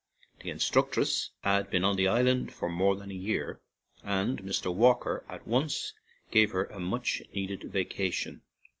The 0.39 0.49
instructress 0.49 1.29
had 1.43 1.69
been 1.69 1.83
on 1.83 1.95
the 1.95 2.07
island 2.07 2.51
for 2.53 2.67
more 2.69 2.95
than 2.95 3.11
a 3.11 3.13
year, 3.13 3.61
and 4.03 4.41
Mr. 4.41 4.73
Walker 4.73 5.23
at 5.29 5.45
once 5.47 5.93
gave 6.31 6.53
her 6.53 6.65
a 6.65 6.79
much 6.79 7.21
needed 7.35 7.65
vacation. 7.65 8.41